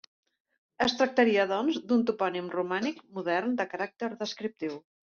Es 0.85 0.95
tractaria, 1.01 1.45
doncs, 1.53 1.79
d'un 1.93 2.03
topònim 2.09 2.51
romànic 2.57 3.07
modern 3.21 3.57
de 3.63 3.71
caràcter 3.77 4.15
descriptiu. 4.27 4.87